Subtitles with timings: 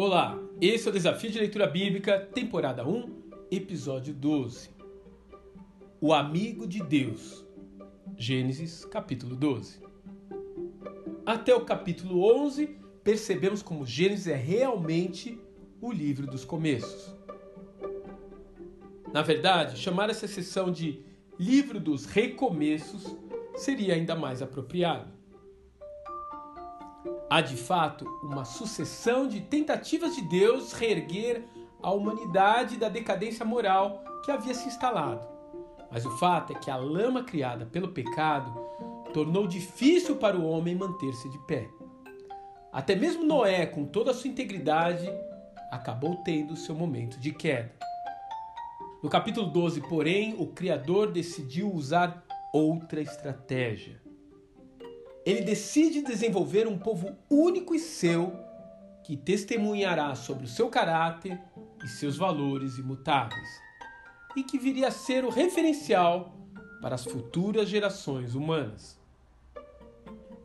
[0.00, 4.70] Olá, esse é o Desafio de Leitura Bíblica, temporada 1, episódio 12.
[6.00, 7.44] O amigo de Deus.
[8.16, 9.80] Gênesis, capítulo 12.
[11.26, 15.36] Até o capítulo 11, percebemos como Gênesis é realmente
[15.80, 17.12] o livro dos começos.
[19.12, 21.02] Na verdade, chamar essa seção de
[21.36, 23.16] livro dos recomeços
[23.56, 25.17] seria ainda mais apropriado.
[27.30, 31.44] Há de fato uma sucessão de tentativas de Deus reerguer
[31.82, 35.26] a humanidade da decadência moral que havia se instalado.
[35.90, 38.50] Mas o fato é que a lama criada pelo pecado
[39.12, 41.68] tornou difícil para o homem manter-se de pé.
[42.72, 45.06] Até mesmo Noé, com toda a sua integridade,
[45.70, 47.74] acabou tendo seu momento de queda.
[49.02, 54.07] No capítulo 12, porém, o Criador decidiu usar outra estratégia.
[55.28, 58.32] Ele decide desenvolver um povo único e seu
[59.04, 61.38] que testemunhará sobre o seu caráter
[61.84, 63.46] e seus valores imutáveis,
[64.34, 66.34] e que viria a ser o referencial
[66.80, 68.98] para as futuras gerações humanas.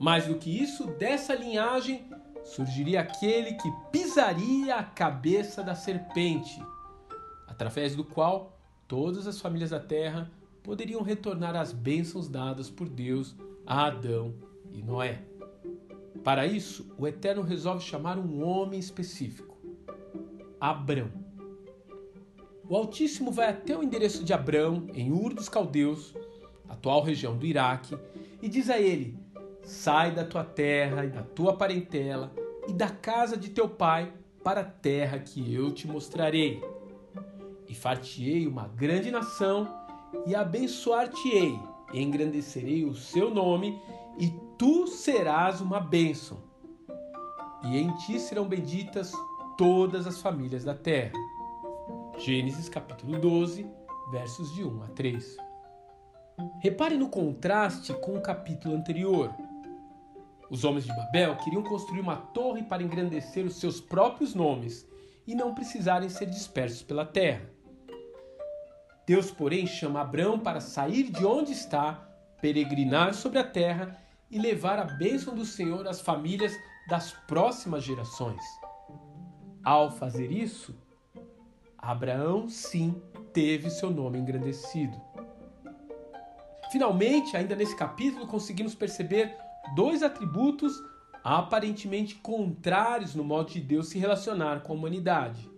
[0.00, 2.04] Mais do que isso, dessa linhagem
[2.42, 6.60] surgiria aquele que pisaria a cabeça da serpente,
[7.46, 8.58] através do qual
[8.88, 10.28] todas as famílias da terra
[10.60, 15.22] poderiam retornar às bênçãos dadas por Deus a Adão e Noé.
[16.24, 19.56] Para isso, o Eterno resolve chamar um homem específico,
[20.60, 21.10] Abrão.
[22.68, 26.14] O Altíssimo vai até o endereço de Abrão, em Ur dos Caldeus,
[26.68, 27.96] atual região do Iraque,
[28.40, 29.18] e diz a ele:
[29.62, 32.32] Sai da tua terra e da tua parentela
[32.68, 36.62] e da casa de teu pai para a terra que eu te mostrarei.
[37.68, 39.68] E far-te-ei uma grande nação,
[40.26, 41.58] e abençoar-te-ei,
[41.92, 43.80] e engrandecerei o seu nome,
[44.18, 46.38] e tu serás uma bênção.
[47.64, 49.12] E em ti serão benditas
[49.56, 51.12] todas as famílias da terra.
[52.18, 53.66] Gênesis capítulo 12,
[54.10, 55.36] versos de 1 a 3.
[56.60, 59.32] Repare no contraste com o capítulo anterior.
[60.50, 64.86] Os homens de Babel queriam construir uma torre para engrandecer os seus próprios nomes
[65.26, 67.48] e não precisarem ser dispersos pela terra.
[69.06, 72.08] Deus, porém, chama Abraão para sair de onde está,
[72.42, 73.96] peregrinar sobre a terra
[74.28, 76.52] e levar a bênção do Senhor às famílias
[76.88, 78.42] das próximas gerações.
[79.62, 80.74] Ao fazer isso,
[81.78, 83.00] Abraão sim
[83.32, 85.00] teve seu nome engrandecido.
[86.72, 89.36] Finalmente, ainda nesse capítulo, conseguimos perceber
[89.76, 90.72] dois atributos
[91.22, 95.48] aparentemente contrários no modo de Deus se relacionar com a humanidade.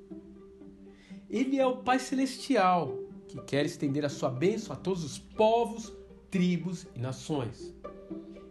[1.30, 5.92] Ele é o Pai Celestial, que quer estender a sua bênção a todos os povos,
[6.34, 7.72] tribos e nações.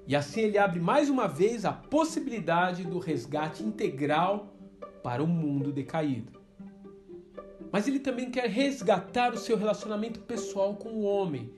[0.07, 4.55] E assim ele abre mais uma vez a possibilidade do resgate integral
[5.03, 6.31] para o mundo decaído.
[7.73, 11.53] Mas ele também quer resgatar o seu relacionamento pessoal com o homem,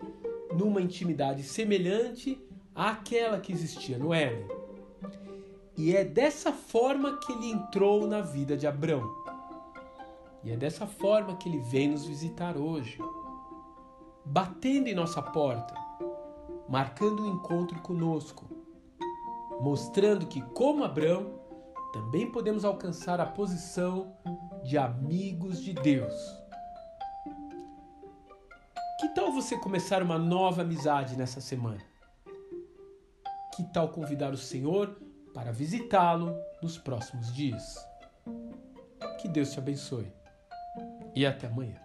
[0.57, 2.43] numa intimidade semelhante
[2.73, 4.47] àquela que existia no Éden.
[5.77, 9.03] E é dessa forma que ele entrou na vida de Abrão.
[10.43, 12.97] E é dessa forma que ele vem nos visitar hoje,
[14.25, 15.84] batendo em nossa porta,
[16.67, 18.45] marcando um encontro conosco,
[19.61, 21.39] mostrando que, como Abraão,
[21.93, 24.15] também podemos alcançar a posição
[24.63, 26.13] de amigos de Deus.
[28.99, 31.81] Que tal você começar uma nova amizade nessa semana?
[33.55, 34.99] Que tal convidar o Senhor
[35.33, 37.77] para visitá-lo nos próximos dias?
[39.21, 40.11] Que Deus te abençoe
[41.15, 41.84] e até amanhã.